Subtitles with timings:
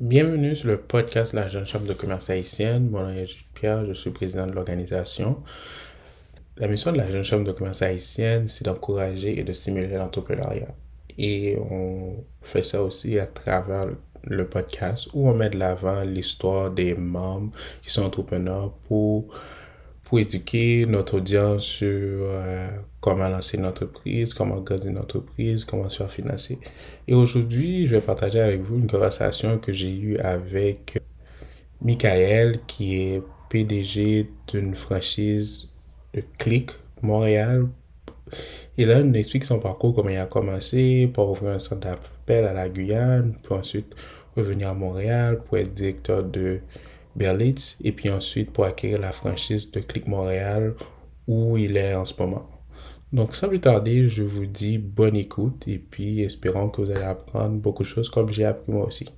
[0.00, 2.90] Bienvenue sur le podcast de la Jeune Chambre de commerce haïtienne.
[2.90, 5.40] Mon nom est Pierre, je suis président de l'organisation.
[6.56, 10.74] La mission de la Jeune Chambre de commerce haïtienne, c'est d'encourager et de stimuler l'entrepreneuriat.
[11.16, 13.86] Et on fait ça aussi à travers
[14.24, 17.52] le podcast où on met de l'avant l'histoire des membres
[17.84, 19.32] qui sont entrepreneurs pour
[20.04, 22.68] pour éduquer notre audience sur euh,
[23.00, 26.58] comment lancer une entreprise, comment garder une entreprise, comment se faire financer.
[27.08, 30.98] Et aujourd'hui, je vais partager avec vous une conversation que j'ai eue avec
[31.80, 35.68] Michael, qui est PDG d'une franchise
[36.12, 36.70] de Click
[37.02, 37.66] Montréal.
[38.76, 41.80] Et là, il nous explique son parcours, comment il a commencé, pour ouvrir un centre
[41.80, 43.94] d'appel à la Guyane, puis ensuite
[44.36, 46.60] revenir à Montréal pour être directeur de
[47.16, 50.74] Berlitz et puis ensuite pour acquérir la franchise de Click Montréal
[51.26, 52.48] où il est en ce moment.
[53.12, 57.02] Donc sans plus tarder, je vous dis bonne écoute et puis espérons que vous allez
[57.02, 59.08] apprendre beaucoup de choses comme j'ai appris moi aussi.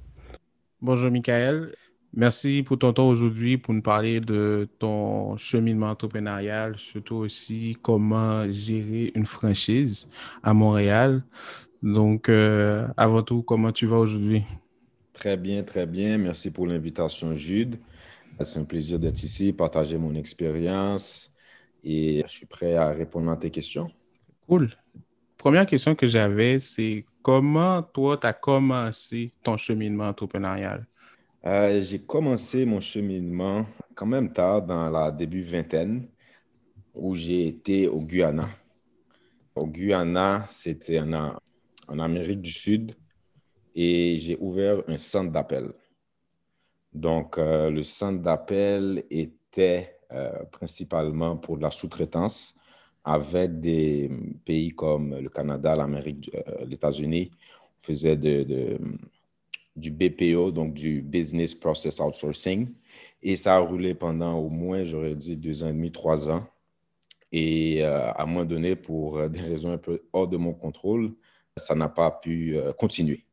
[0.82, 1.74] Bonjour Michael,
[2.12, 8.50] merci pour ton temps aujourd'hui pour nous parler de ton cheminement entrepreneurial, surtout aussi comment
[8.52, 10.06] gérer une franchise
[10.42, 11.24] à Montréal.
[11.82, 14.44] Donc euh, avant tout, comment tu vas aujourd'hui?
[15.16, 16.18] Très bien, très bien.
[16.18, 17.78] Merci pour l'invitation, Jude.
[18.42, 21.34] C'est un plaisir d'être ici, partager mon expérience
[21.82, 23.90] et je suis prêt à répondre à tes questions.
[24.46, 24.70] Cool.
[25.38, 30.86] Première question que j'avais, c'est comment toi, tu as commencé ton cheminement entrepreneurial?
[31.46, 36.08] Euh, j'ai commencé mon cheminement quand même tard, dans la début vingtaine,
[36.94, 38.50] où j'ai été au Guyana.
[39.54, 41.38] Au Guyana, c'était en,
[41.88, 42.94] en Amérique du Sud
[43.76, 45.70] et j'ai ouvert un centre d'appel.
[46.94, 52.54] Donc, euh, le centre d'appel était euh, principalement pour de la sous-traitance
[53.04, 54.10] avec des
[54.46, 57.30] pays comme le Canada, l'Amérique, euh, les États-Unis.
[57.78, 62.72] On faisait du BPO, donc du Business Process Outsourcing.
[63.22, 66.46] Et ça a roulé pendant au moins, j'aurais dit, deux ans et demi, trois ans.
[67.30, 71.12] Et à un moment donné, pour des raisons un peu hors de mon contrôle,
[71.56, 73.25] ça n'a pas pu continuer.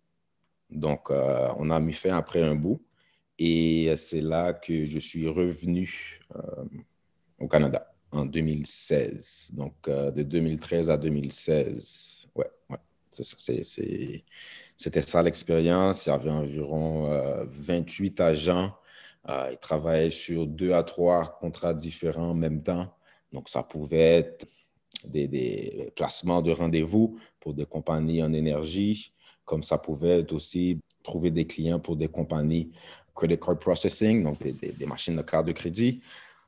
[0.74, 2.82] Donc, euh, on a mis fin après un bout.
[3.40, 6.66] Et c'est là que je suis revenu euh,
[7.40, 9.52] au Canada en 2016.
[9.54, 12.28] Donc, euh, de 2013 à 2016.
[12.36, 12.78] Ouais, ouais.
[13.12, 16.06] C'était ça l'expérience.
[16.06, 18.76] Il y avait environ 28 agents.
[19.28, 22.92] ils travaillaient sur deux à trois contrats différents en même temps.
[23.32, 24.48] Donc, ça pouvait être
[25.06, 29.13] des, des placements de rendez-vous pour des compagnies en énergie,
[29.46, 32.72] comme ça pouvait être aussi trouver des clients pour des compagnies
[33.14, 36.02] credit card processing, donc des, machines de carte de crédit.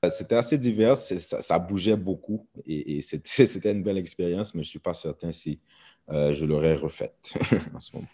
[0.03, 4.71] Euh, c'était assez divers, ça, bougeait beaucoup et, c'était une belle expérience, mais je ne
[4.71, 5.59] suis pas certain si
[6.09, 7.33] euh, je l'aurais refaite
[7.73, 8.07] en ce moment.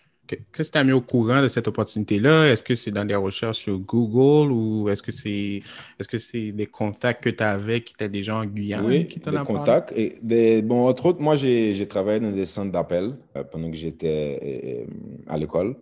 [0.52, 2.48] Qu'est-ce que tu as mis au courant de cette opportunité-là?
[2.48, 5.62] Est-ce que c'est dans des recherches sur Google ou est-ce que c'est
[6.00, 9.20] est -ce c'est des contacts que tu avais qui étaient déjà en Guyane oui, qui
[9.20, 9.92] des contacts.
[9.96, 13.78] Et des, bon, entre autres, moi, j'ai travaillé dans des centres d'appel euh, pendant que
[13.78, 15.76] j'étais euh, à l'école,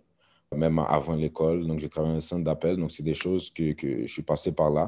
[0.55, 1.67] même avant l'école.
[1.67, 2.77] Donc, j'ai travaillé dans des centres d'appel.
[2.77, 4.85] Donc, c'est des choses que, que, je suis passé par là.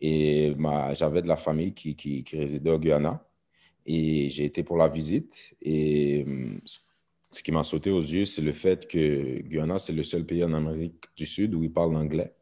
[0.00, 0.54] Et
[0.94, 3.24] j'avais de la famille qui, qui, qui résidait au Guyana.
[3.84, 5.54] Et j'ai été pour la visite.
[5.62, 6.24] Et
[7.30, 10.44] ce qui m'a sauté aux yeux, c'est le fait que Guyana, c'est le seul pays
[10.44, 12.34] en Amérique du Sud où ils parlent anglais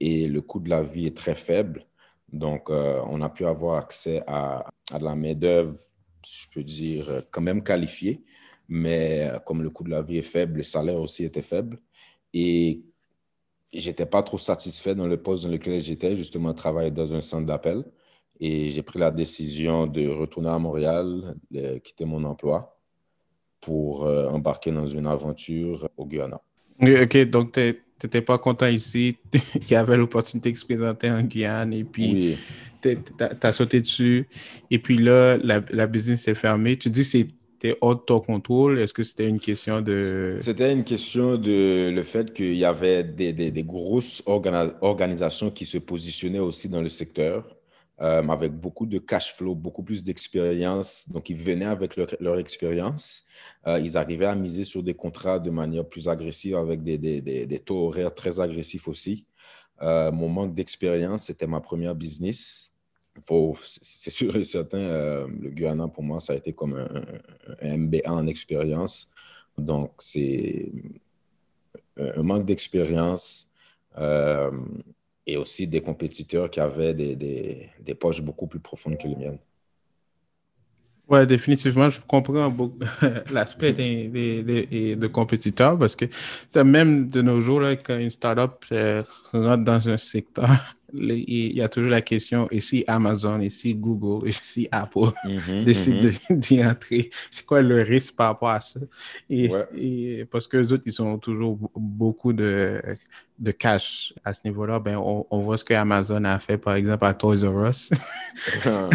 [0.00, 1.86] et le coût de la vie est très faible.
[2.32, 5.76] Donc, euh, on a pu avoir accès à, à de la main-d'œuvre,
[6.24, 8.24] je peux dire, quand même qualifiée,
[8.68, 11.80] mais euh, comme le coût de la vie est faible, le salaire aussi était faible.
[12.34, 12.84] Et
[13.72, 17.46] j'étais pas trop satisfait dans le poste dans lequel j'étais, justement, travailler dans un centre
[17.46, 17.84] d'appel.
[18.40, 22.75] Et j'ai pris la décision de retourner à Montréal, de quitter mon emploi
[23.66, 26.40] pour euh, embarquer dans une aventure au Guyana.
[26.80, 31.20] OK, donc tu n'étais pas content ici, qu'il y avait l'opportunité qui se présentait en
[31.24, 32.36] Guyane et puis
[32.80, 34.28] tu as, sauté dessus.
[34.70, 36.76] Et puis là, la, la business s'est fermée.
[36.76, 38.78] Tu dis que c'était hors de ton contrôle.
[38.78, 40.36] Est-ce que c'était une question de...
[40.38, 45.66] C'était une question de le fait qu'il y avait des, des, des grosses organisations qui
[45.66, 47.55] se positionnaient aussi dans le secteur.
[48.02, 51.08] Euh, avec beaucoup de cash flow, beaucoup plus d'expérience.
[51.08, 53.24] Donc, ils venaient avec leur, expérience.
[53.66, 57.86] Euh, ils arrivaient à miser sur des contrats de manière plus agressive avec des, taux
[57.86, 59.24] horaires très agressifs aussi.
[59.80, 62.70] Euh, mon manque d'expérience, c'était ma première business.
[63.22, 66.74] C'est sûr et certain, le Guyana, pour moi, ça a été comme
[67.62, 69.08] un MBA en expérience.
[69.56, 70.70] Donc, c'est
[71.96, 73.50] un manque d'expérience
[75.26, 79.16] et aussi des compétiteurs qui avaient des, des, des, poches beaucoup plus profondes que les
[79.16, 79.38] miennes.
[81.08, 82.52] Oui, définitivement, je comprends
[83.32, 86.06] l'aspect des, de compétiteurs parce que
[86.62, 88.64] même de nos jours, quand une startup
[89.32, 90.50] rentre dans un secteur,
[90.96, 95.12] il y a toujours la question et si Amazon, et si Google, et si Apple
[95.24, 98.80] mhm, décident d'y entrer, c'est quoi le risque par rapport à ça?
[99.28, 102.80] Et, parce que les autres, ils ont toujours beaucoup de,
[103.38, 104.78] de cash à ce niveau-là.
[104.78, 107.90] Ben, on, voit ce que Amazon a fait, par exemple, à Toys R Us
[108.64, 108.88] ah.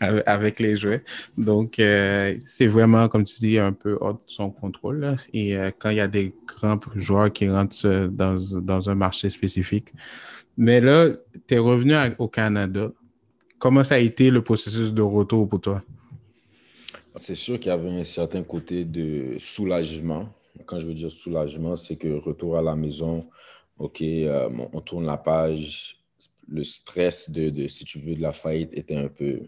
[0.26, 1.02] avec, les jouets.
[1.36, 5.16] Donc, euh, c'est vraiment, comme tu dis, un peu hors de son contrôle.
[5.32, 9.28] Et euh, quand il y a des grands joueurs qui rentrent dans, dans un marché
[9.30, 9.92] spécifique,
[10.56, 11.08] mais là,
[11.46, 12.90] tu es revenu au Canada.
[13.58, 15.82] Comment ça a été le processus de retour pour toi?
[17.16, 20.28] C'est sûr qu'il y avait un certain côté de soulagement.
[20.66, 23.26] Quand je veux dire soulagement, c'est que retour à la maison,
[23.78, 25.98] OK, euh, on tourne la page.
[26.48, 29.40] Le stress de, si tu veux, de la faillite était un peu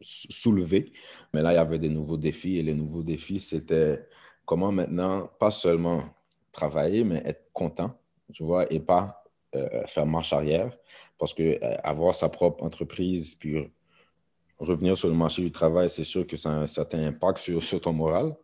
[0.00, 0.92] soulevé.
[1.34, 2.58] Mais là, il y avait des nouveaux défis.
[2.58, 4.06] Et les nouveaux défis, c'était
[4.44, 6.04] comment maintenant, pas seulement
[6.52, 7.98] travailler, mais être content,
[8.32, 9.19] tu vois, et pas
[9.56, 10.70] euh, faire marche arrière
[11.18, 13.68] parce que euh, avoir sa propre entreprise puis
[14.60, 17.80] revenir sur le marché du travail, c'est sûr que ça a un certain impact sur,
[17.80, 18.36] ton moral.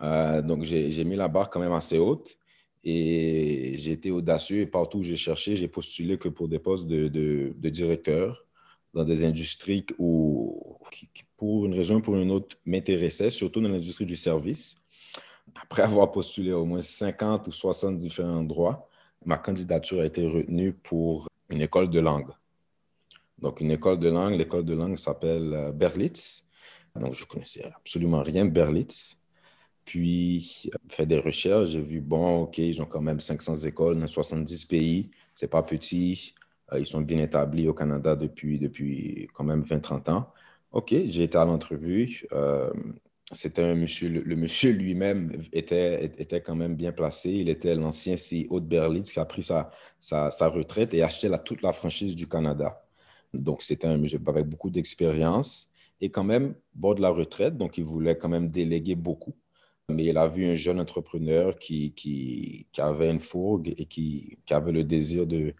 [0.00, 2.38] Euh, donc, j'ai mis la barre quand même assez haute
[2.82, 6.86] et j'ai été audacieux et partout où j'ai cherché, j'ai postulé que pour des postes
[6.86, 8.46] de, de, directeur
[8.92, 13.68] dans des industries où, qui, pour une raison ou pour une autre, m'intéressaient, surtout dans
[13.68, 14.76] l'industrie du service.
[15.60, 18.88] Après avoir postulé au moins 50 ou 60 différents endroits,
[19.24, 22.30] ma candidature a été retenue pour une école de langue.
[23.38, 26.46] Donc, une école de langue, l'école de langue s'appelle euh, Berlitz.
[26.96, 29.18] Donc, je connaissais absolument rien Berlitz.
[29.84, 34.06] Puis, fait des recherches, j'ai vu, bon, OK, ils ont quand même 500 écoles dans
[34.06, 35.10] 70 pays.
[35.34, 36.34] C'est pas petit.
[36.72, 40.32] Euh, ils sont bien établis au Canada depuis, depuis quand même 20-30 ans.
[40.72, 42.26] OK, j'ai été à l'entrevue.
[42.32, 42.72] Euh,
[43.32, 47.30] c'était un monsieur, le, monsieur lui-même était, était quand même bien placé.
[47.30, 51.62] Il était l'ancien CEO de Berlitz qui a pris sa, sa, retraite et acheté toute
[51.62, 52.84] la franchise du Canada.
[53.32, 57.56] Donc, c'était un monsieur avec beaucoup d'expérience et quand même bord de la retraite.
[57.56, 59.34] Donc, il voulait quand même déléguer beaucoup.
[59.90, 64.72] Mais il a vu un jeune entrepreneur qui, qui, avait une fourgue et qui avait
[64.72, 65.54] le désir de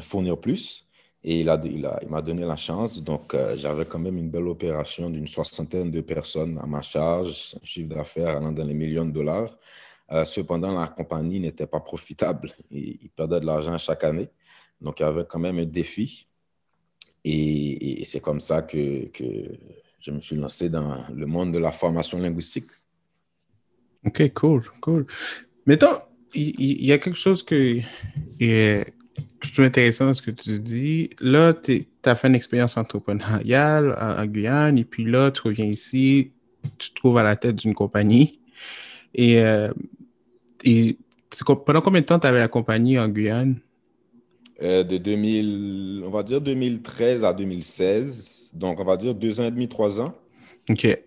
[0.00, 0.85] fournir plus.
[1.28, 3.02] Et il m'a donné la chance.
[3.02, 7.56] Donc, euh, j'avais quand même une belle opération d'une soixantaine de personnes à ma charge,
[7.60, 9.58] un chiffre d'affaires allant dans les millions de dollars.
[10.12, 12.52] Euh, cependant, la compagnie n'était pas profitable.
[12.70, 14.28] Il, perdait de l'argent chaque année.
[14.80, 16.28] Donc, il y avait quand même un défi.
[17.24, 19.10] Et, c'est comme ça que,
[19.98, 22.70] je me suis lancé dans le monde de la formation linguistique.
[24.04, 25.06] OK, cool, cool.
[25.66, 25.98] Mettons,
[26.34, 27.80] il, y, a quelque chose que,
[29.40, 31.10] je trouve intéressant ce que tu dis.
[31.20, 36.32] Là, tu as fait une expérience entrepreneuriale en, Guyane, et puis là, tu reviens ici,
[36.78, 38.40] tu te trouves à la tête d'une compagnie.
[39.14, 39.72] Et, euh,
[41.64, 43.60] pendant combien de temps tu avais la compagnie en Guyane?
[44.62, 48.50] Euh, de 2000, on va dire 2013 à 2016.
[48.54, 50.14] Donc, on va dire deux ans et demi, trois ans.
[50.70, 50.98] OK.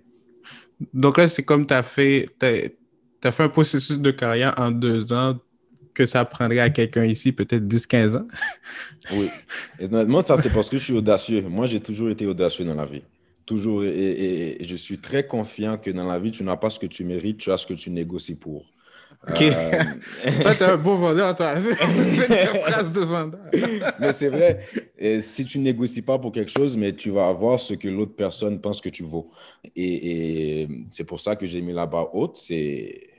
[0.94, 2.30] Donc là, c'est comme tu as fait,
[3.24, 5.38] as fait un processus de carrière en deux ans
[5.94, 8.28] que ça prendrait à quelqu'un ici, peut-être 10-15 ans.
[9.14, 9.30] oui.
[9.80, 11.42] Et honnêtement, ça, c'est parce que je suis audacieux.
[11.42, 13.04] Moi, j'ai toujours été audacieux dans la vie.
[13.46, 13.84] Toujours.
[13.84, 17.04] Et, je suis très confiant que dans la vie, tu n'as pas ce que tu
[17.04, 18.66] mérites, tu as ce que tu négocies pour.
[19.28, 19.42] Ok.
[19.42, 19.52] Euh,
[20.42, 21.56] toi, tu es un beau vendeur, toi.
[21.90, 23.42] c'est de vendeur.
[24.00, 24.60] mais c'est vrai.
[24.98, 28.16] Et si tu négocies pas pour quelque chose, mais tu vas avoir ce que l'autre
[28.16, 29.31] personne pense que tu vaux.
[29.76, 32.38] Et, et c'est pour ça que j'ai mis la barre haute.
[32.38, 33.10] C'est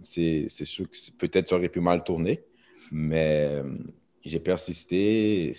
[0.00, 2.42] c'est sûr que peut-être ça aurait pu mal tourner,
[2.90, 3.64] mais euh,
[4.24, 5.52] j'ai persisté.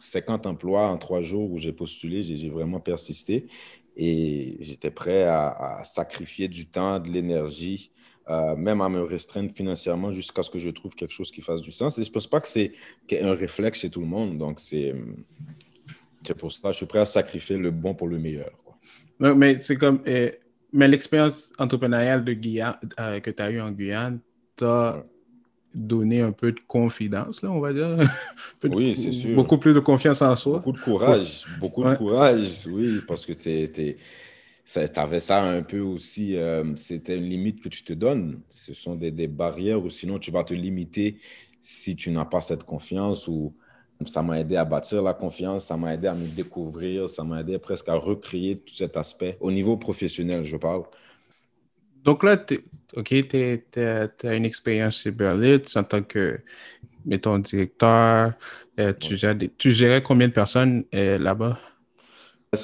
[0.00, 3.48] 50 emplois en trois jours où j'ai postulé, j'ai vraiment persisté
[3.96, 7.90] et j'étais prêt à, sacrifier du temps, de l'énergie,
[8.30, 11.60] euh, même à me restreindre financièrement jusqu'à ce que je trouve quelque chose qui fasse
[11.60, 11.98] du sens.
[11.98, 12.72] Et je ne pense pas que c'est
[13.10, 14.38] un réflexe chez tout le monde.
[14.38, 14.94] Donc, c'est
[16.38, 18.52] pour ça que je suis prêt à sacrifier le bon pour le meilleur.
[19.18, 20.00] mais c'est comme,
[20.72, 24.20] mais l'expérience entrepreneuriale de Guyane, euh, que tu as eue en Guyane
[24.56, 25.04] t'a
[25.74, 27.96] donné un peu de confidence, là, on va dire.
[28.64, 29.34] oui, c'est sûr.
[29.34, 30.58] Beaucoup plus de confiance en soi.
[30.58, 31.44] Beaucoup de courage.
[31.60, 33.96] Beaucoup de courage, oui, parce que tu
[34.96, 36.36] avais ça un peu aussi.
[36.36, 38.40] Euh, c'était une limite que tu te donnes.
[38.48, 41.18] Ce sont des, des, barrières ou sinon tu vas te limiter
[41.60, 43.54] si tu n'as pas cette confiance ou
[44.06, 47.40] ça m'a aidé à bâtir la confiance, ça m'a aidé à me découvrir, ça m'a
[47.40, 50.84] aidé presque à recréer tout cet aspect au niveau professionnel, je parle.
[52.04, 52.36] Donc là,
[52.96, 56.40] OK, tu as une expérience chez Berlitz en tant que,
[57.04, 58.32] mettons, directeur.
[58.78, 61.58] Euh, tu, gérais, tu, gérais, combien de personnes euh, là-bas?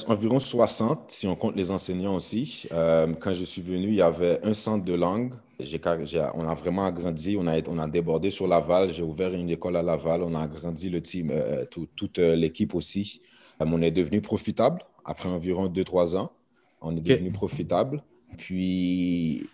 [0.09, 2.67] Environ 60, si on compte les enseignants aussi.
[2.73, 5.35] Euh, quand je suis venu, il y avait un centre de langue.
[5.61, 8.93] on a vraiment agrandi, on a, on a débordé sur Laval.
[8.93, 13.21] J'ai ouvert une école à Laval, on a agrandi le team, euh, toute l'équipe aussi.
[13.61, 16.33] on est devenu profitable après environ 2-3 ans.
[16.81, 18.03] On est devenu profitable.
[18.39, 19.47] Puis,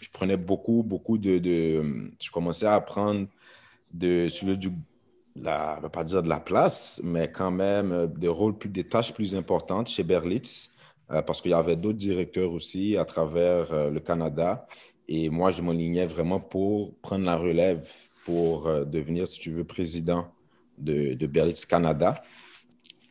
[0.00, 3.28] je prenais beaucoup, beaucoup de, de Je commençais à apprendre
[3.94, 4.70] de, sur du,
[5.42, 8.68] la, ne vais pas dire de la place, mais quand même euh, des rôles, plus,
[8.68, 10.70] des tâches plus importantes chez Berlitz,
[11.10, 14.66] euh, parce qu'il y avait d'autres directeurs aussi à travers euh, le Canada.
[15.08, 17.88] Et moi, je m'alignais vraiment pour prendre la relève,
[18.24, 20.28] pour devenir, si tu veux, président
[20.76, 22.22] de, de Berlitz Canada.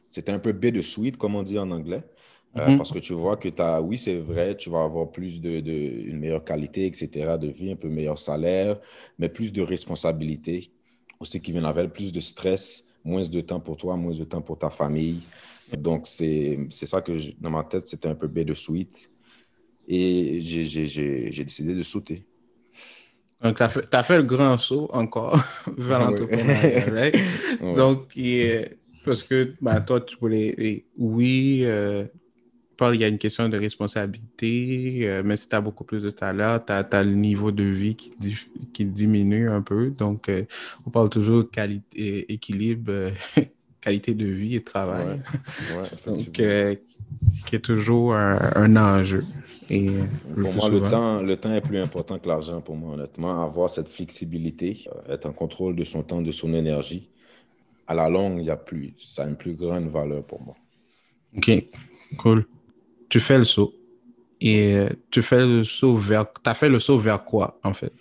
[0.08, 2.04] C'était un peu B de suite, comme on dit en anglais.
[2.56, 2.78] Mhm.
[2.78, 5.60] Parce que tu vois que tu as, oui, c'est vrai, tu vas avoir plus de,
[5.60, 8.80] de, une meilleure qualité, etc., de vie, un peu meilleur salaire,
[9.18, 10.72] mais plus de responsabilités
[11.20, 14.42] aussi qui viennent avec, plus de stress, moins de temps pour toi, moins de temps
[14.42, 15.22] pour ta famille.
[15.78, 19.10] Donc, c'est ça que dans ma tête, c'était un peu de suite.
[19.88, 22.26] Et j'ai décidé de sauter.
[23.42, 25.40] Donc, tu as, fait le grand saut encore
[25.78, 27.12] vers l'entrepreneuriat,
[27.76, 28.18] Donc,
[29.06, 32.06] parce que bah, toi, tu voulais, oui, euh,
[32.82, 36.10] il y a une question de responsabilité, euh, mais si tu as beaucoup plus de
[36.10, 38.12] talent, tu as, le niveau de vie qui,
[38.74, 39.90] qui diminue un peu.
[39.92, 40.44] Donc, euh,
[40.86, 43.12] on parle toujours qualité, équilibre, euh,
[43.82, 45.22] qualité de vie et travail.
[46.06, 49.24] Donc, qui est toujours un, enjeu.
[49.70, 49.90] Et,
[50.40, 53.44] pour moi, le temps, le temps est plus important que l'argent pour moi, honnêtement.
[53.44, 57.10] Avoir cette flexibilité, être en contrôle de son temps, de son énergie,
[57.88, 60.56] à la longue, il y a plus, ça a une plus grande valeur pour moi.
[61.36, 61.52] OK,
[62.18, 62.46] cool
[63.10, 63.74] tu fais le saut.
[64.40, 66.26] Et euh, tu fais le saut vers.
[66.32, 67.92] Tu as fait le saut vers quoi, en fait?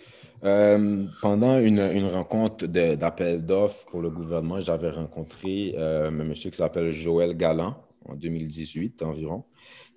[0.43, 6.51] Euh, pendant une, une rencontre d'appel d'offres pour le gouvernement, j'avais rencontré euh, un monsieur
[6.51, 7.75] qui s'appelle Joël Galland
[8.07, 9.45] en 2018 environ.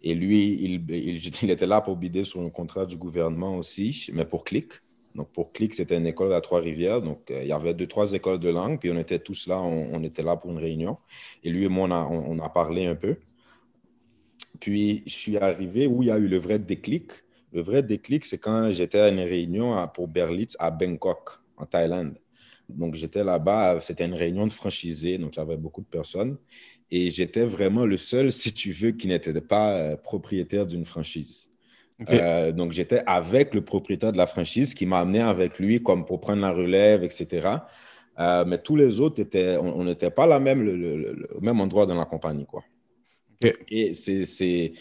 [0.02, 0.82] Et lui, il,
[1.42, 4.72] il, était là pour bider sur un contrat du gouvernement aussi, mais pour Click.
[5.14, 7.02] Donc, pour Click, c'était une école à Trois-Rivières.
[7.02, 8.78] Donc, il y avait deux, trois écoles de langue.
[8.78, 10.96] Puis, on était tous là, on, était là pour une réunion.
[11.42, 13.16] Et lui et moi, on a parlé un peu.
[14.60, 17.10] Puis, je suis arrivé où il y a eu le vrai déclic.
[17.52, 22.14] Le vrai déclic, c'est quand j'étais à une réunion pour Berlitz à Bangkok, en Thaïlande.
[22.68, 26.36] Donc, j'étais là-bas, c'était une réunion de franchisés, donc il y avait beaucoup de personnes.
[26.90, 31.46] Et j'étais vraiment le seul, si tu veux, qui n'était pas euh, propriétaire d'une franchise.
[32.08, 36.06] Euh, donc, j'étais avec le propriétaire de la franchise qui m'a amené avec lui comme
[36.06, 37.48] pour prendre la relève, etc.
[38.18, 41.86] Euh, mais tous les autres, étaient, on n'était pas la même, le, au même endroit
[41.86, 42.46] dans la compagnie.
[42.46, 42.64] Quoi.
[43.42, 44.72] Et c'est,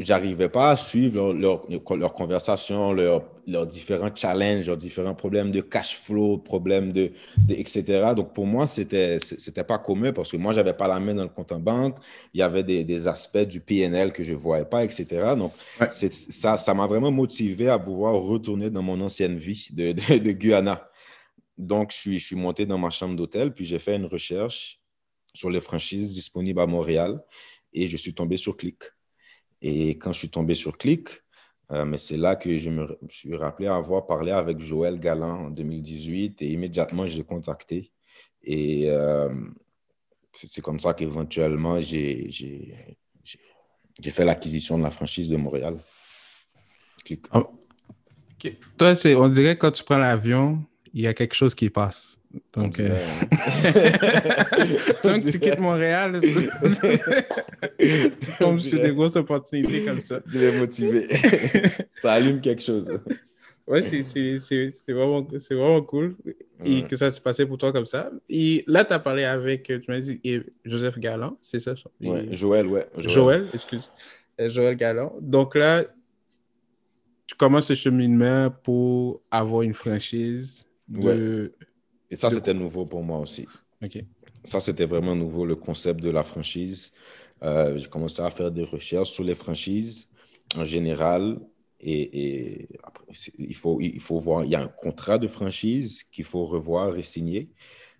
[0.00, 5.96] j'arrivais pas à suivre leur, leur, conversation, leurs différents challenges, leurs différents problèmes de cash
[5.96, 7.12] flow, problèmes de,
[7.48, 8.12] etc.
[8.14, 11.22] Donc pour moi, c'était c'était pas commun parce que moi, j'avais pas la main dans
[11.22, 11.96] le compte en banque.
[12.34, 15.34] Il y avait des, des aspects du PNL que je voyais pas, etc.
[15.36, 15.52] Donc
[15.90, 20.32] ça, ça m'a vraiment motivé à pouvoir retourner dans mon ancienne vie de, de, de
[20.32, 20.90] Guyana.
[21.56, 24.80] Donc je suis, je suis monté dans ma chambre d'hôtel, puis j'ai fait une recherche
[25.32, 27.22] sur les franchises disponibles à Montréal
[27.76, 28.82] et je suis tombé sur Click.
[29.62, 31.08] Et quand je suis tombé sur Click,
[31.70, 36.42] euh, c'est là que je me suis rappelé avoir parlé avec Joël Galland en 2018
[36.42, 37.92] et immédiatement je l'ai contacté.
[38.42, 39.28] Et euh,
[40.32, 42.30] c'est comme ça qu'éventuellement j'ai
[44.02, 45.78] fait l'acquisition de la franchise de Montréal.
[47.04, 47.26] Click.
[47.34, 47.58] Oh.
[48.78, 50.62] Toi, on dirait que quand tu prends l'avion,
[50.96, 52.18] il y a quelque chose qui passe.
[52.54, 52.88] Donc, euh...
[55.02, 56.18] que tu quittes Montréal,
[57.78, 60.20] tu tombes sur des grosses opportunités comme ça.
[60.30, 61.06] Tu es motivé.
[61.96, 62.86] ça allume quelque chose.
[63.66, 66.16] Ouais, c'est vraiment, vraiment cool
[66.64, 68.10] et que ça s'est passé pour toi comme ça.
[68.30, 70.18] Et là, tu as parlé avec, tu m'as dit,
[70.64, 71.74] Joseph Galland, c'est ça?
[72.00, 72.86] Ouais, Joël, ouais.
[72.96, 73.92] Joël, Joël excuse.
[74.40, 75.14] Euh, Joël Galland.
[75.20, 75.84] Donc là,
[77.26, 81.54] tu commences ce cheminement pour avoir une franchise de...
[82.10, 83.46] Et ça, c'était nouveau pour moi aussi.
[83.82, 83.98] OK.
[84.44, 86.92] Ça, c'était vraiment nouveau, le concept de la franchise.
[87.42, 90.08] Euh, j'ai commencé à faire des recherches sur les franchises
[90.56, 91.38] en général.
[91.80, 92.68] Et,
[93.38, 96.96] il, faut, il faut voir, il y a un contrat de franchise qu'il faut revoir
[96.96, 97.50] et signer.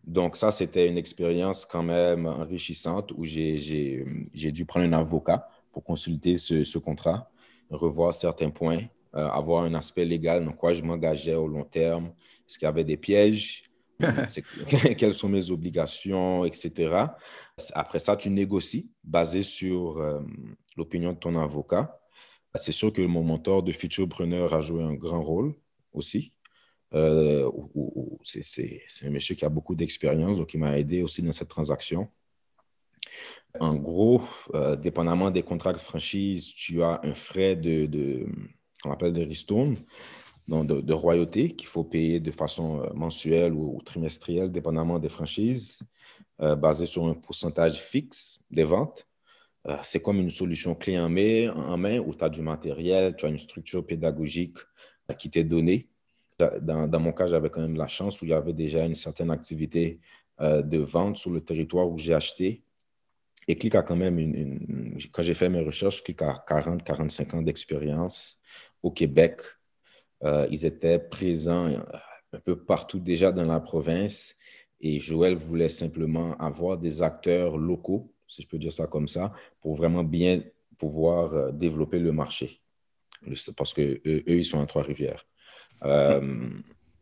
[0.05, 5.83] Donc, ça, c'était une expérience quand même enrichissante où j'ai dû prendre un avocat pour
[5.85, 7.31] consulter ce, ce contrat,
[7.71, 12.13] revoir certains points, euh, avoir un aspect légal dans quoi je m'engageais au long terme,
[12.47, 13.65] est-ce qu'il y avait des pièges,
[14.99, 17.07] quelles sont mes obligations, etc.
[17.73, 20.21] Après ça, tu négocies basé sur euh,
[20.77, 22.01] l'opinion de ton avocat.
[22.55, 25.55] C'est sûr que mon mentor de Futurepreneur a joué un grand rôle
[25.93, 26.33] aussi.
[26.95, 27.51] Euh,
[28.23, 32.09] c'est un monsieur qui a beaucoup d'expérience, donc il m'a aidé aussi dans cette transaction.
[33.61, 34.23] En gros,
[34.55, 38.27] euh, dépendamment des contrats de franchise, tu as un frais de, de
[38.85, 39.77] on appelle des ristournes,
[40.49, 45.81] de, de, royauté qu'il faut payer de façon euh, mensuelle ou, trimestrielle, dépendamment des franchises,
[46.41, 49.07] euh, basé sur un pourcentage fixe des ventes.
[49.83, 53.27] c'est comme une solution clé en main, en main où tu as du matériel, tu
[53.27, 54.59] as une structure pédagogique
[55.19, 55.89] qui t'est donnée.
[56.39, 59.31] Dans, mon cas, j'avais quand même la chance où il y avait déjà une certaine
[59.31, 59.99] activité
[60.39, 62.63] de vente sur le territoire où j'ai acheté
[63.49, 67.35] et Click a quand même une, quand j'ai fait mes recherches, Click a 40, 45
[67.35, 68.41] ans d'expérience
[68.83, 69.41] au Québec.
[70.25, 71.79] Euh, ils étaient présents euh,
[72.33, 74.35] un peu partout déjà dans la province
[74.81, 79.33] et Joël voulait simplement avoir des acteurs locaux, si je peux dire ça comme ça,
[79.61, 80.43] pour vraiment bien
[80.79, 82.61] pouvoir euh, développer le marché.
[83.57, 85.27] Parce que eux, ils sont à Trois-Rivières.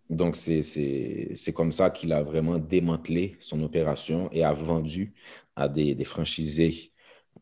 [0.09, 5.13] donc, c'est comme ça qu'il a vraiment démantelé son opération et a vendu
[5.57, 6.93] à des, franchisés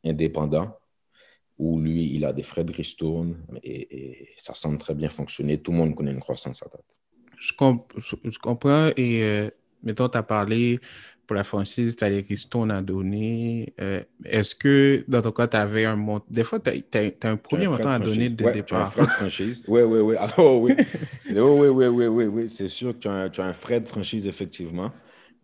[0.05, 0.77] indépendants
[1.63, 5.59] où lui, il a des frais de ristourne et, ça semble très bien fonctionner.
[5.59, 6.85] Tout le monde connaît une croissance à date.
[7.39, 7.53] Je,
[8.25, 9.51] je, comprends et euh,
[9.83, 10.81] mettons, tu as parlé
[11.27, 13.75] pour la franchise, tu as les ristournes à donner.
[13.81, 17.37] Euh, est-ce que dans ton cas, tu avais un montant Des fois, tu as, un
[17.37, 18.83] premier montant à donner dès le départ.
[18.83, 19.65] un frais de franchise.
[19.69, 20.17] Oui, oui, oui.
[20.17, 20.75] Alors, oui.
[21.31, 22.49] oui, oui, oui, oui, oui, oui.
[22.49, 24.91] C'est sûr que tu as, tu as un frais de franchise, effectivement,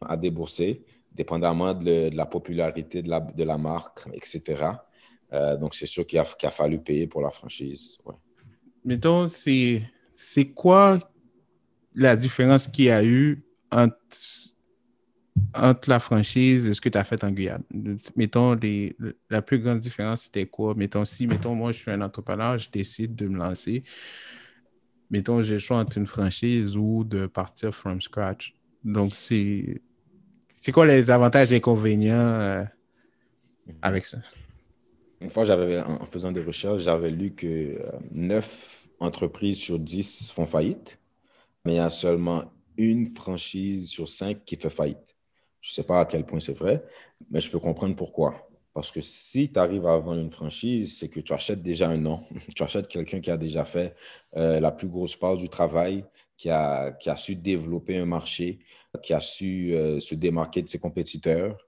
[0.00, 4.78] à débourser dépendamment de, la popularité de la, de la marque, etc.
[5.32, 7.99] Euh, donc, c'est sûr qu'il a, fallu payer pour la franchise.
[8.04, 8.14] Ouais.
[8.85, 9.82] Mettons, c'est
[10.54, 10.99] quoi
[11.94, 13.99] la différence qu'il y a eu entre,
[15.87, 17.64] la franchise et ce que tu as fait en Guyane?
[18.16, 18.97] Mettons, les,
[19.28, 20.75] la plus grande différence, c'était quoi?
[20.75, 23.82] Mettons, si, mettons, moi, je suis un entrepreneur, je décide de me lancer.
[25.11, 28.54] Mettons, j'ai le choix entre une franchise ou de partir from scratch.
[28.85, 29.80] Donc, c'est
[30.73, 32.64] quoi les avantages et inconvénients euh,
[33.82, 34.18] avec ça?
[35.20, 37.80] Une fois, en faisant des recherches, j'avais lu que
[38.12, 40.98] 9 euh, entreprises sur 10 font faillite,
[41.64, 42.44] mais il y a seulement
[42.76, 45.16] une franchise sur 5 qui fait faillite.
[45.60, 46.84] Je ne sais pas à quel point c'est vrai,
[47.31, 48.48] mais je peux comprendre pourquoi.
[48.72, 51.96] Parce que si tu arrives à vendre une franchise, c'est que tu achètes déjà un
[51.98, 52.22] nom.
[52.54, 53.96] tu achètes quelqu'un qui a déjà fait
[54.37, 56.04] euh, la plus grosse part du travail,
[56.37, 58.61] qui a, qui a su développer un marché,
[59.02, 61.67] qui a su euh, se démarquer de ses compétiteurs.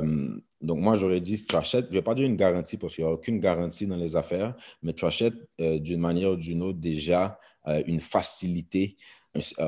[0.00, 2.94] Hum, donc, moi, j'aurais dit, tu achètes, je ne vais pas dire une garantie parce
[2.94, 6.36] qu'il n'y a aucune garantie dans les affaires, mais tu achètes euh, d'une manière ou
[6.36, 8.96] d'une autre déjà euh, une facilité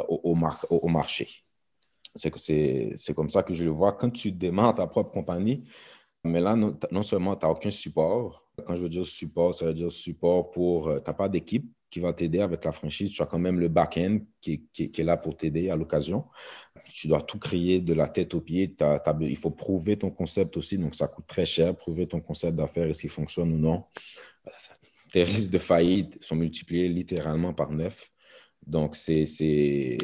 [0.08, 1.28] au, au, marché.
[2.16, 3.92] C'est comme ça que je le vois.
[3.92, 5.64] Quand tu démarres ta propre compagnie,
[6.24, 9.66] mais là, non, non seulement tu n'as aucun support, quand je veux dire support, ça
[9.66, 13.12] veut dire support pour, tu n'as pas d'équipe, qui va t'aider avec la franchise.
[13.12, 16.24] Tu as quand même le back-end qui, est là pour t'aider à l'occasion.
[16.92, 18.74] Tu dois tout créer de la tête aux pieds.
[19.20, 21.76] il faut prouver ton concept aussi, donc ça coûte très cher.
[21.76, 23.84] Prouver ton concept d'affaires, est-ce qu'il fonctionne ou non.
[25.14, 28.10] Les risques de faillite sont multipliés littéralement par neuf.
[28.64, 29.98] Donc, c'est,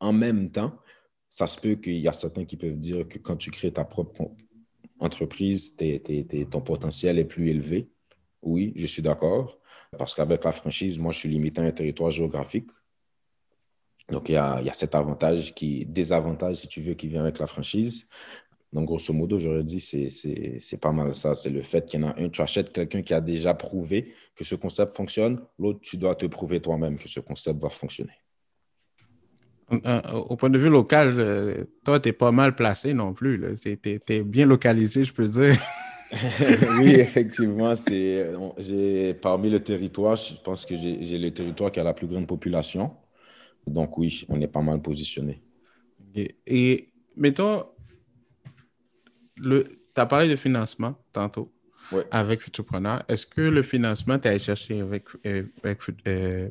[0.00, 0.78] en même temps,
[1.28, 3.84] ça se peut qu'il y a certains qui peuvent dire que quand tu crées ta
[3.84, 4.30] propre
[4.98, 5.76] entreprise,
[6.50, 7.90] ton potentiel est plus élevé.
[8.40, 9.60] Oui, je suis d'accord.
[9.96, 12.70] Parce qu'avec la franchise, moi, je suis limité à un territoire géographique.
[14.10, 17.46] Donc, il y a, cet avantage, qui, désavantage, si tu veux, qui vient avec la
[17.46, 18.08] franchise.
[18.72, 21.34] Donc, grosso modo, j'aurais dit, c'est pas mal ça.
[21.34, 24.14] C'est le fait qu'il y en a un, tu achètes quelqu'un qui a déjà prouvé
[24.34, 25.40] que ce concept fonctionne.
[25.58, 28.12] L'autre, tu dois te prouver toi-même que ce concept va fonctionner.
[29.70, 33.54] Au point de vue local, euh, toi, tu n'es pas mal placé non plus.
[33.60, 35.56] Tu es, bien localisé, je peux dire.
[36.80, 38.26] oui, effectivement, c'est
[38.58, 42.26] j'ai parmi le territoire, je pense que j'ai le territoire qui a la plus grande
[42.26, 42.96] population.
[43.66, 45.42] Donc oui, on est pas mal positionné.
[46.46, 47.66] Et, mettons,
[49.36, 49.64] tu
[49.96, 51.52] as parlé de financement tantôt
[52.10, 53.04] avec Futurpreneur.
[53.08, 56.48] Est-ce que le financement, tu as cherché avec, euh, avec, euh,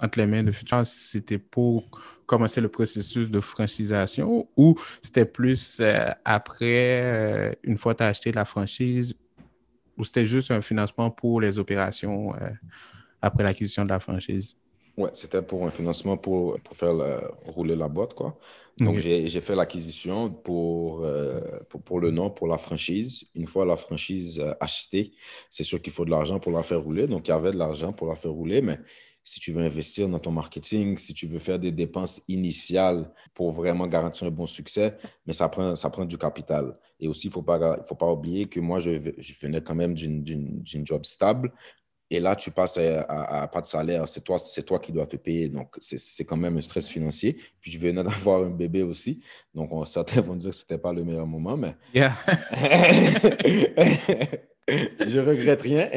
[0.00, 1.88] entre les mains de Futur, c'était pour
[2.26, 8.04] commencer le processus de franchisation ou c'était plus euh, après, euh, une fois que tu
[8.04, 9.14] as acheté la franchise,
[9.96, 12.50] ou c'était juste un financement pour les opérations euh,
[13.20, 14.56] après l'acquisition de la franchise?
[14.96, 16.94] Oui, c'était pour un financement pour, pour faire
[17.44, 18.36] rouler la boîte, quoi.
[18.80, 21.04] Donc, j'ai fait l'acquisition pour,
[21.68, 23.24] pour, pour, le nom, pour la franchise.
[23.34, 25.12] Une fois la franchise achetée,
[25.50, 27.06] c'est sûr qu'il faut de l'argent pour la faire rouler.
[27.08, 28.78] Donc, il y avait de l'argent pour la faire rouler, mais
[29.28, 33.50] si tu veux investir dans ton marketing, si tu veux faire des dépenses initiales pour
[33.50, 36.78] vraiment garantir un bon succès, mais ça prend, ça prend du capital.
[36.98, 39.74] Et aussi, il ne faut pas, faut pas oublier que moi, je, je venais quand
[39.74, 41.52] même d'une job stable
[42.10, 44.08] et là, tu passes à, pas de salaire.
[44.08, 45.50] C'est toi, c'est toi qui dois te payer.
[45.50, 47.36] Donc, c'est quand même un stress financier.
[47.60, 49.22] Puis, je venais d'avoir un bébé aussi.
[49.54, 51.76] Donc, on, certains vont dire que ce n'était pas le meilleur moment, mais.
[51.92, 52.16] Yeah.
[55.06, 55.88] je regrette rien.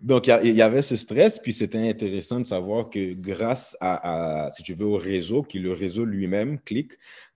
[0.00, 1.38] Donc, il y, avait ce stress.
[1.38, 5.72] Puis, c'était intéressant de savoir que grâce à, si tu veux, au réseau, qui le
[5.72, 6.92] réseau lui-même, clique,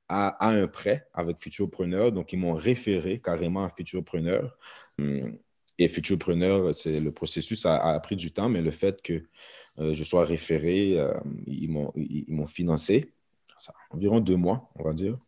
[0.09, 2.13] a, un prêt avec Futurepreneur.
[2.13, 4.57] Donc, ils m'ont référé carrément à Futurepreneur.
[4.99, 5.39] Hum,
[5.79, 9.25] et Futurepreneur, c'est le processus a, pris du temps, mais le fait que
[9.81, 11.13] euh, je sois référé, euh,
[11.47, 13.11] ils m'ont financé
[13.91, 15.19] environ deux mois, on va dire,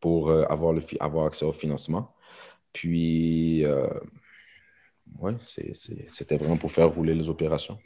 [0.00, 2.13] pour euh, avoir, le, avoir accès au financement.
[2.74, 3.64] Puis,
[5.18, 7.78] ouais, c'était vraiment pour faire rouler les opérations.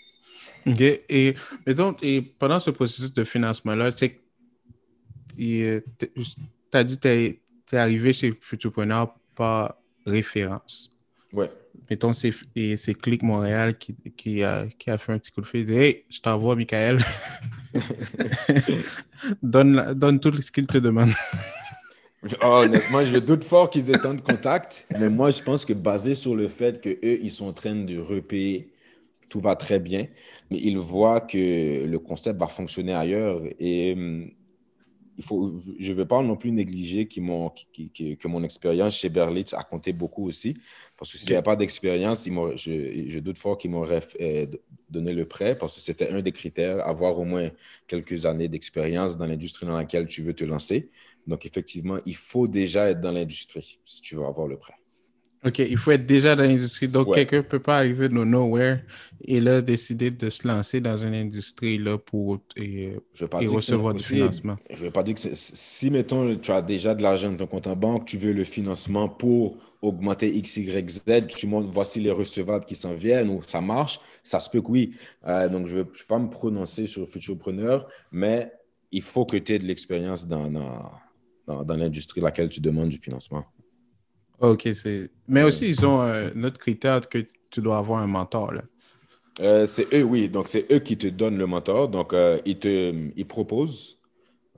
[0.67, 0.81] OK.
[0.81, 1.35] Et,
[2.03, 4.05] et pendant ce processus de financement-là, tu
[6.73, 10.93] as dit que tu es, arrivé chez Futurepreneur par référence.
[11.33, 11.51] Ouais.
[11.91, 12.33] Mettons, c'est,
[12.77, 15.61] c'est Click Montréal qui, qui, a, qui, a, fait un petit coup de fil.
[15.61, 16.99] Il dit Hey, je t'envoie, Michael.
[19.43, 21.11] donne, donne tout ce qu'il te demande.
[22.43, 24.87] Oh, honnêtement, je doute fort qu'ils aient tant de contacts.
[24.99, 27.99] Mais moi, je pense que basé sur le fait qu'eux, ils sont en train de
[27.99, 28.73] repayer,
[29.29, 30.07] tout va très bien.
[30.51, 33.43] Mais ils voient que le concept va fonctionner ailleurs.
[33.59, 34.31] Et hum,
[35.19, 39.53] il faut, je ne veux pas non plus négliger qui que mon expérience chez Berlitz
[39.53, 40.57] a compté beaucoup aussi.
[40.97, 44.47] Parce que s'il n'y a pas d'expérience, je, je, doute fort qu'ils m'auraient euh,
[44.89, 47.51] donné le prêt parce que c'était un des critères, avoir au moins
[47.89, 50.89] quelques années d'expérience dans l'industrie dans laquelle tu veux te lancer.
[51.29, 54.75] Donc, effectivement, il faut déjà être dans l'industrie si tu veux avoir le prêt.
[55.45, 56.89] OK, il faut être déjà dans l'industrie.
[56.89, 58.81] Donc, quelqu'un ne peut pas arriver de nowhere
[59.25, 64.57] et là, décider de se lancer dans une industrie là, pour et, recevoir du financement.
[64.71, 67.47] Je ne veux pas dire que si, mettons, tu as déjà de l'argent dans ton
[67.47, 72.01] compte en banque, tu veux le financement pour augmenter X, Y, Z, tu montres, voici
[72.01, 74.95] les recevables qui s'en viennent ou ça marche, ça se peut que oui.
[75.25, 78.51] Euh, donc, je ne vais pas me prononcer sur futurpreneur, mais
[78.91, 80.91] il faut que tu aies de l'expérience dans, dans,
[81.49, 83.45] dans, l'industrie laquelle tu demandes du financement.
[84.41, 85.11] OK, c'est.
[85.27, 87.19] Mais aussi, ils ont un autre critère que
[87.51, 88.53] tu dois avoir un mentor.
[88.53, 88.63] Là.
[89.41, 90.29] Euh, c'est eux, oui.
[90.29, 91.89] Donc, c'est eux qui te donnent le mentor.
[91.89, 93.99] Donc, euh, ils te ils proposent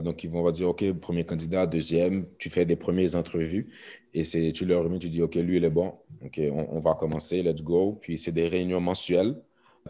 [0.00, 3.68] donc, ils vont va dire, OK, premier candidat, deuxième, tu fais des premières entrevues
[4.14, 5.94] et c'est, tu leur remets, tu dis, OK, lui, il est bon.
[6.24, 7.98] OK, on, va commencer, let's go.
[8.00, 9.36] Puis, c'est des réunions mensuelles.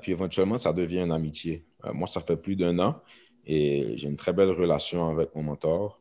[0.00, 1.64] Puis, éventuellement, ça devient une amitié.
[1.84, 3.00] Euh, moi, ça fait plus d'un an
[3.46, 6.00] et j'ai une très belle relation avec mon mentor.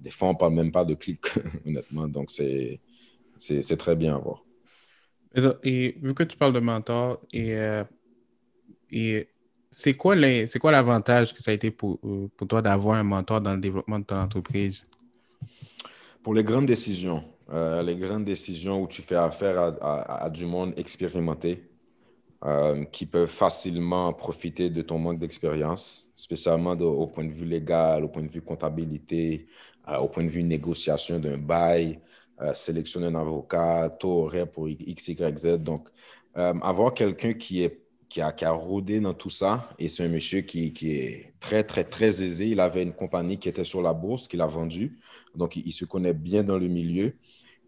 [0.00, 1.20] Des fois, on ne parle même pas de clic,
[1.66, 2.08] honnêtement.
[2.08, 2.80] Donc, c'est,
[3.36, 4.44] c'est, très bien à voir.
[5.62, 7.84] Et, vu que tu parles de mentor, et, euh,
[8.90, 9.28] et
[9.70, 13.54] c'est quoi l'avantage que ça a été pour, euh, pour toi d'avoir un mentor dans
[13.54, 14.86] le développement de ton entreprise?
[16.22, 20.44] Pour les grandes décisions, euh, les grandes décisions où tu fais affaire à, à, du
[20.46, 21.70] monde expérimenté,
[22.42, 28.02] euh, qui peuvent facilement profiter de ton manque d'expérience, spécialement au point de vue légal,
[28.02, 29.46] au point de vue comptabilité,
[30.00, 32.00] au point de vue négociation d'un bail,
[32.52, 35.46] sélectionner un avocat, taux horaire pour X, Y, Z.
[35.58, 35.88] Donc,
[36.34, 37.68] avoir quelqu'un qui
[38.10, 39.70] qui a, qui a rôdé dans tout ça.
[39.78, 42.48] Et c'est un monsieur qui, qui, est très, très, très aisé.
[42.48, 44.98] Il avait une compagnie qui était sur la bourse, qu'il a vendue.
[45.34, 47.14] Donc, il, se connaît bien dans le milieu.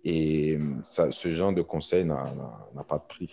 [0.05, 3.31] Et ce genre de conseil n'a pas de prix.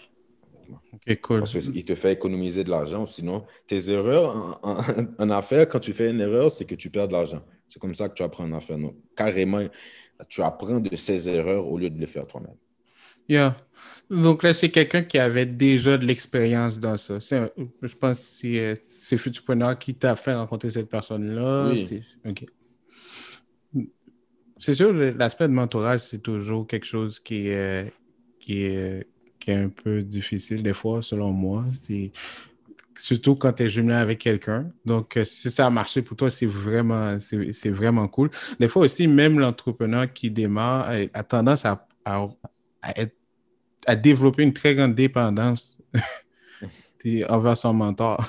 [0.93, 1.39] OK, cool.
[1.39, 3.05] Parce qu'il te fait économiser de l'argent.
[3.05, 4.77] Sinon, tes erreurs en,
[5.17, 7.41] en, affaires, quand tu fais une erreur, c'est que tu perds de l'argent.
[7.67, 8.77] C'est comme ça que tu apprends en affaires.
[8.77, 9.63] Donc, carrément,
[10.27, 12.55] tu apprends de ces erreurs au lieu de les faire toi-même.
[13.27, 13.55] Yeah.
[14.09, 17.19] Donc là, c'est quelqu'un qui avait déjà de l'expérience dans ça.
[17.19, 21.69] je pense que c'est, c'est Futurpreneur qui t'a fait rencontrer cette personne-là.
[21.69, 21.85] Oui.
[21.87, 22.03] C'est,
[24.57, 27.93] c'est sûr, l'aspect de mentorat, c'est toujours quelque chose qui est,
[28.39, 29.07] qui est,
[29.39, 31.65] qui est un peu difficile des fois, selon moi.
[32.95, 34.69] Surtout quand tu es jumelé avec quelqu'un.
[34.85, 38.29] Donc, euh, si ça a marché pour toi, c'est vraiment, c'est, vraiment cool.
[38.59, 42.27] Des fois aussi, même l'entrepreneur qui démarre a, tendance à, à,
[42.81, 43.15] à être
[43.85, 45.77] à développer une très grande dépendance
[47.29, 48.23] envers son mentor.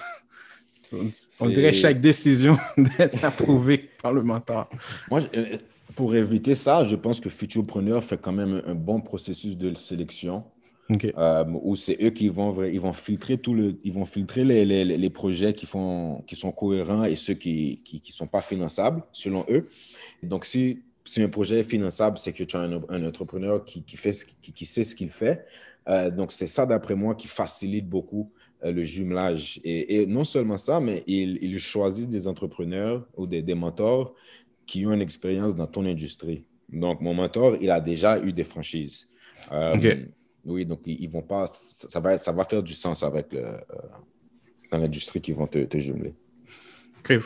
[1.40, 4.68] On dirait chaque décision d'être approuvée par le mentor.
[5.11, 5.57] Moi, euh,
[5.94, 10.44] pour éviter ça, je pense que Futurepreneur fait quand même un bon processus de sélection.
[11.16, 14.64] Euh, où c'est eux qui vont, ils vont filtrer, tout le, ils vont filtrer les,
[14.64, 18.40] les, les projets qui, font, qui sont cohérents et ceux qui ne qui, sont pas
[18.40, 19.68] finançables, selon eux.
[20.22, 23.96] Donc, si si un projet est finançable, c'est que tu as un, entrepreneur qui, qui,
[23.96, 24.12] fait
[24.55, 25.44] qui, sait ce qu'il fait.
[25.88, 28.31] Euh, donc, c'est ça, d'après moi, qui facilite beaucoup
[28.64, 29.61] euh, le jumelage.
[29.64, 34.14] Et, non seulement ça, mais il, il choisit des entrepreneurs ou des, des, mentors
[34.66, 36.44] qui ont une expérience dans ton industrie.
[36.68, 39.09] Donc, mon mentor, il a déjà eu des franchises.
[39.50, 39.72] Euh,
[40.44, 41.46] Oui, donc ils, vont pas.
[41.46, 43.44] Ça va, ça va faire du sens avec le,
[44.70, 46.14] dans l'industrie qui vont te, te jumeler.
[47.00, 47.18] Ok,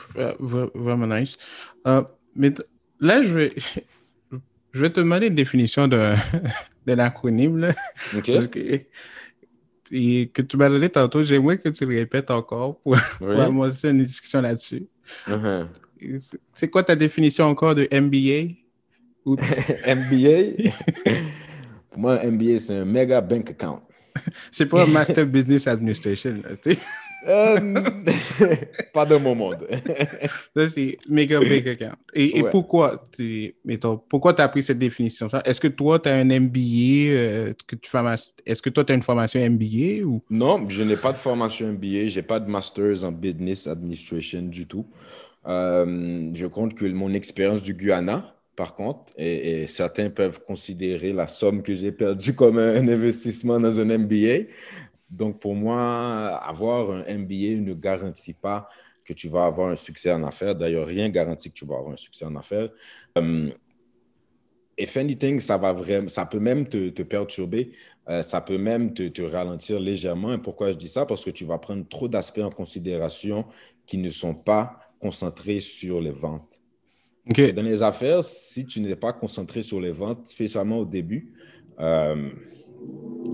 [0.74, 1.36] vraiment nice.
[2.34, 2.52] mais
[3.00, 3.52] là, je vais,
[4.72, 6.14] je vais te demander une définition de,
[6.86, 7.72] de l'acronyme.
[8.16, 8.30] OK.
[9.90, 12.96] et que tu m'as donné tantôt, j'aimerais que tu le répètes encore pour,
[13.38, 14.86] amorcer une discussion là-dessus.
[15.28, 15.66] Uh-huh.
[16.52, 18.54] C'est quoi ta définition encore de MBA?
[19.26, 20.70] MBA?
[21.94, 23.80] Pour moi, MBA, c'est un mega bank account.
[24.50, 26.42] c'est pas un Master Business Administration.
[27.28, 27.58] Euh,
[28.92, 29.66] pas de mon monde.
[30.56, 31.96] Ça, c'est mega big account.
[32.14, 33.54] Et, pourquoi tu
[34.42, 35.28] as pris cette définition?
[35.44, 37.12] Est-ce que toi, tu as un MBA?
[37.12, 37.90] Euh, que tu
[38.44, 40.04] Est-ce que toi, tu as une formation MBA?
[40.04, 40.20] Ou...
[40.30, 42.08] Non, je n'ai pas de formation MBA.
[42.08, 44.86] Je n'ai pas de Masters en Business Administration du tout.
[45.46, 51.26] Euh, je compte que mon expérience du Guyana, par contre, et, certains peuvent considérer la
[51.26, 54.50] somme que j'ai perdue comme un investissement dans un MBA.
[55.10, 58.68] Donc, pour moi, avoir un MBA ne garantit pas
[59.04, 60.54] que tu vas avoir un succès en affaires.
[60.54, 62.70] D'ailleurs, rien garantit que tu vas avoir un succès en affaires.
[63.16, 63.52] Um,
[64.78, 67.72] if anything, ça, va vraiment, ça peut même te, perturber,
[68.08, 70.32] euh, ça peut même te, ralentir légèrement.
[70.32, 71.06] Et pourquoi je dis ça?
[71.06, 73.46] Parce que tu vas prendre trop d'aspects en considération
[73.86, 76.53] qui ne sont pas concentrés sur les ventes.
[77.26, 81.32] Dans les affaires, si tu n'es pas concentré sur les ventes, spécialement au début,
[81.80, 82.30] euh,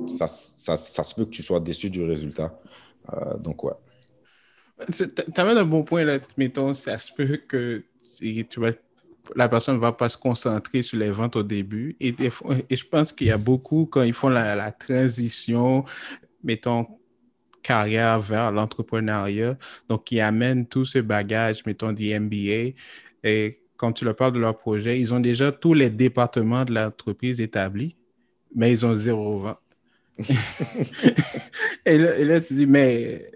[0.06, 2.56] ça, ça, ça, se peut que tu sois déçu du résultat.
[3.12, 3.72] Euh, donc, ouais.
[4.92, 5.04] Tu
[5.36, 7.84] as un bon point là, mettons, ça se peut que
[8.18, 8.70] tu vas,
[9.34, 11.96] la personne ne va pas se concentrer sur les ventes au début.
[12.00, 12.14] Et,
[12.68, 15.84] et je pense qu'il y a beaucoup, quand ils font la, la transition,
[16.44, 16.86] mettons,
[17.62, 22.76] carrière vers l'entrepreneuriat, donc ils amènent tout ce bagage, mettons, du MBA.
[23.22, 26.74] Et quand tu leur parles de leur projet, ils ont déjà tous les départements de
[26.74, 27.96] l'entreprise établis
[28.54, 29.56] mais ils ont zéro vent.
[31.86, 33.30] et, là, tu dis, mais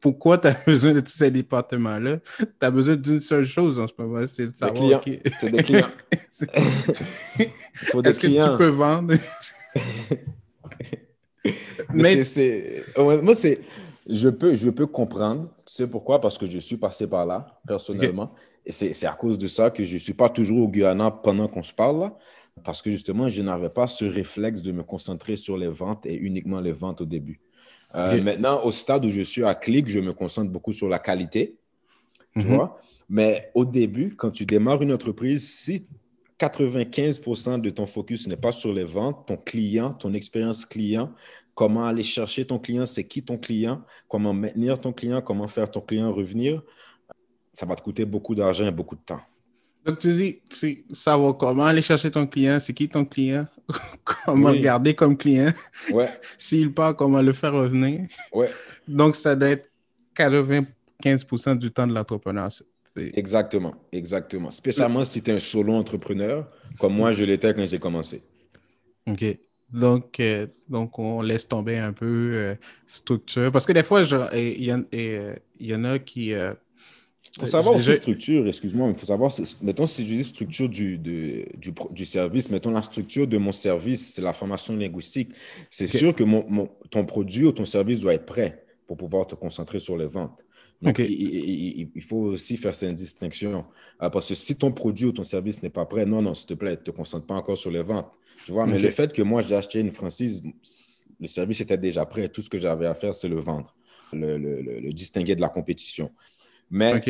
[0.00, 2.18] pourquoi tu as besoin de tous ces départements-là?
[2.38, 5.02] Tu as besoin d'une seule chose en ce moment, c'est de savoir.
[5.38, 5.88] C'est des clients.
[8.04, 9.14] Est-ce que tu peux vendre?
[11.92, 12.84] mais c'est.
[12.96, 13.60] Moi, c'est.
[14.08, 15.50] Je peux, je peux comprendre.
[15.66, 16.20] Tu sais pourquoi?
[16.20, 18.32] Parce que je suis passé par là, personnellement.
[18.34, 21.48] Et c'est à cause de ça que je ne suis pas toujours au Guyana pendant
[21.48, 22.00] qu'on se parle.
[22.00, 22.16] Là
[22.64, 26.14] parce que justement, je n'avais pas ce réflexe de me concentrer sur les ventes et
[26.14, 27.40] uniquement les ventes au début.
[27.94, 30.98] Euh, maintenant, au stade où je suis à Click, je me concentre beaucoup sur la
[30.98, 31.56] qualité,
[32.36, 32.54] tu mhm.
[32.54, 32.78] vois.
[33.08, 35.86] Mais au début, quand tu démarres une entreprise, si
[36.40, 41.12] 95% de ton focus n'est pas sur les ventes, ton client, ton expérience client,
[41.54, 45.70] comment aller chercher ton client, c'est qui ton client, comment maintenir ton client, comment faire
[45.70, 46.62] ton client revenir,
[47.56, 49.20] ça va te coûter beaucoup d'argent et beaucoup de temps.
[49.82, 53.46] Donc, tu dis, savoir comment aller chercher ton client, c'est qui ton client,
[54.26, 55.52] comment le garder comme client?
[55.90, 56.08] Ouais.
[56.38, 58.06] S'il part, comment le faire revenir?
[58.32, 58.50] Ouais.
[58.86, 59.70] Donc, ça doit être
[60.16, 62.50] 95% du temps de l'entrepreneur.
[63.14, 64.50] Exactement, exactement.
[64.50, 68.22] Spécialement si tu es un solo entrepreneur, comme moi je l'étais quand j'ai commencé.
[69.06, 69.24] OK.
[69.72, 72.54] Donc, euh, donc, on laisse tomber un peu euh,
[72.86, 73.50] structure.
[73.50, 76.32] Parce que des fois, il y, euh, y, en a qui
[77.36, 80.96] il faut savoir aussi structure, excuse-moi, il faut savoir, mettons, si je dis structure du,
[80.96, 81.44] du,
[81.90, 85.30] du, service, mettons la structure de mon service, c'est la formation linguistique.
[85.70, 89.34] C'est sûr que mon, ton produit ou ton service doit être prêt pour pouvoir te
[89.34, 90.38] concentrer sur les ventes.
[90.80, 93.64] Donc, il, il, faut aussi faire cette distinction.
[93.98, 96.48] Ah, parce que si ton produit ou ton service n'est pas prêt, non, non, s'il
[96.48, 98.10] te plaît, ne te concentre pas encore sur les ventes.
[98.44, 100.42] Tu vois, mais le fait que moi, j'ai acheté une franchise,
[101.18, 102.28] le service était déjà prêt.
[102.28, 103.74] Tout ce que j'avais à faire, c'est le vendre,
[104.12, 106.10] le, le, le distinguer de la compétition.
[106.70, 107.00] Mais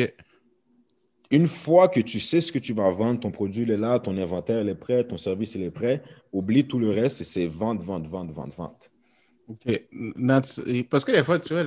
[1.29, 4.17] une fois que tu sais ce que tu vas vendre, ton produit est là, ton
[4.17, 8.31] inventaire est prêt, ton service est prêt, oublie tout le reste, c'est vente, vente, vente,
[8.31, 8.91] vente, vente.
[9.47, 9.81] OK.
[10.89, 11.63] Parce que des fois, tu vois,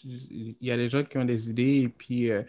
[0.00, 2.42] il y a des gens qui ont des idées et puis euh,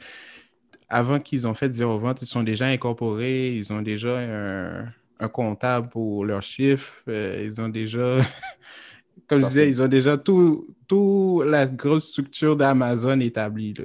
[0.87, 5.89] avant qu'ils ont fait zéro vente, ils sont déjà incorporés, ils ont déjà un, comptable
[5.89, 8.17] pour leurs chiffres, euh, ils ont déjà,
[9.29, 13.75] comme je disais, ils ont déjà tout, toute la grosse structure d'Amazon établie.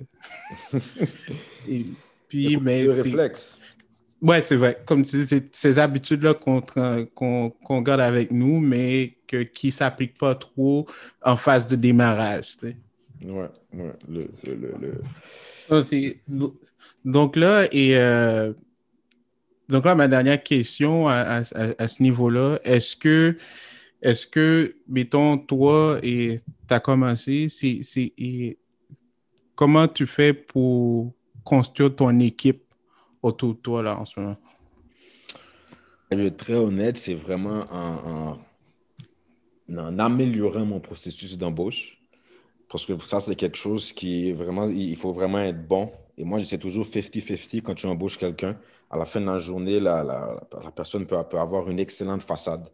[1.68, 1.84] et
[2.26, 2.86] puis, mais.
[2.88, 3.60] réflexe.
[4.22, 4.82] Ouais, c'est vrai.
[4.86, 10.34] Comme tu dis, ces habitudes-là qu'on garde avec nous, mais que, qui ne s'appliquent pas
[10.34, 10.86] trop
[11.22, 12.56] en phase de démarrage.
[12.56, 12.76] Tu sais.
[13.26, 13.92] Ouais, ouais.
[14.08, 15.98] Le, le,
[17.04, 18.54] Donc là, et euh,
[19.68, 21.42] donc là, ma dernière question à, à,
[21.78, 23.36] à ce niveau-là, est-ce que
[24.04, 26.38] est-ce que, mettons, toi, et
[26.68, 27.46] tu as commencé,
[29.54, 32.64] comment tu fais pour construire ton équipe
[33.22, 34.36] autour de toi là, en ce moment?
[36.36, 38.38] Très honnête, c'est vraiment en,
[39.74, 41.98] en améliorant mon processus d'embauche.
[42.68, 45.90] Parce que ça, c'est quelque chose qui vraiment, il faut vraiment être bon.
[46.18, 48.58] Et moi, c'est toujours 50-50 quand tu embauches quelqu'un.
[48.90, 52.68] À la fin de la journée, la, la, personne peut, peut, avoir une excellente façade.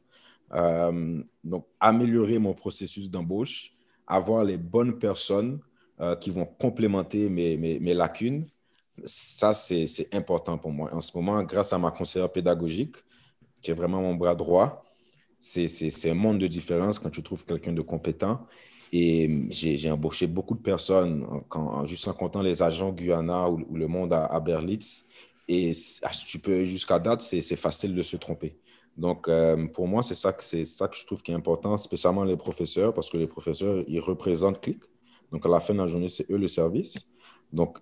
[0.53, 3.73] Euh, donc, améliorer mon processus d'embauche,
[4.07, 5.61] avoir les bonnes personnes
[6.01, 8.47] euh, qui vont complémenter mes, mes, lacunes,
[9.05, 10.93] ça, c'est important pour moi.
[10.95, 12.97] En ce moment, grâce à ma conseillère pédagogique,
[13.63, 14.85] qui est vraiment mon bras droit,
[15.39, 18.47] c'est un monde de différence quand tu trouves quelqu'un de compétent.
[18.93, 21.25] Et j'ai embauché beaucoup de personnes,
[21.85, 25.07] juste en comptant les agents Guyana ou, le monde à, Berlitz.
[25.49, 25.73] Et
[26.27, 28.59] tu peux, jusqu'à date, c'est facile de se tromper.
[29.01, 32.23] Donc, euh, pour moi, c'est ça, que, ça que je trouve qui est important, spécialement
[32.23, 34.83] les professeurs, parce que les professeurs, ils représentent CLIC.
[35.33, 37.11] Donc, à la fin de la journée, c'est eux le service.
[37.51, 37.79] Donc,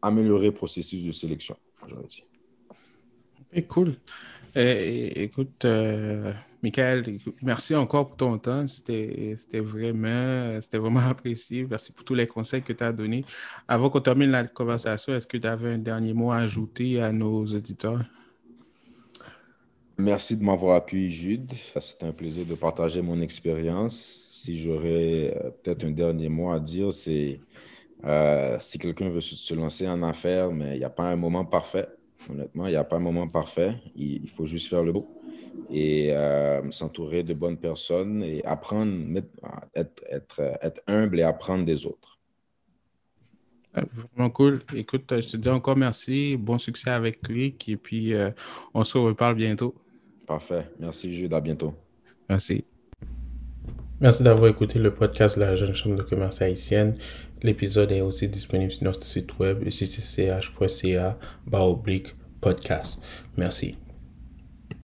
[0.00, 1.54] améliorer le processus de sélection,
[1.86, 2.24] j'aurais dit.
[3.52, 3.96] Et cool.
[4.56, 6.32] écoute, euh,
[6.62, 8.66] Michael, merci encore pour ton temps.
[8.66, 11.66] C'était vraiment, vraiment apprécié.
[11.68, 13.26] Merci pour tous les conseils que tu as donnés.
[13.66, 17.12] Avant qu'on termine la conversation, est-ce que tu avais un dernier mot à ajouter à
[17.12, 18.02] nos auditeurs?
[20.00, 21.52] Merci de m'avoir appuyé, Jude.
[21.80, 23.96] C'était un plaisir de partager mon expérience.
[23.96, 27.40] Si j'aurais euh, peut-être un dernier mot à dire, c'est
[28.04, 31.44] euh, si quelqu'un veut se lancer en affaires, mais il n'y a pas un moment
[31.44, 31.88] parfait.
[32.30, 33.74] Honnêtement, il n'y a pas un moment parfait.
[33.96, 35.20] Il, faut juste faire le beau
[35.68, 38.94] et euh, s'entourer de bonnes personnes et apprendre,
[39.74, 40.40] être,
[40.86, 42.20] humble et apprendre des autres.
[43.74, 44.62] Vraiment cool.
[44.76, 46.36] Écoute, je te dis encore merci.
[46.36, 48.14] Bon succès avec Click et puis
[48.74, 49.74] on se reparle bientôt.
[50.28, 50.64] Parfait.
[50.78, 51.32] Merci, Jude.
[51.32, 51.74] À bientôt.
[52.28, 52.64] Merci.
[53.98, 56.98] Merci d'avoir écouté le podcast de la Jeune Chambre de commerce haïtienne.
[57.42, 61.18] L'épisode est aussi disponible sur notre site web, jcch.ca,
[62.42, 63.02] podcast.
[63.38, 63.78] Merci.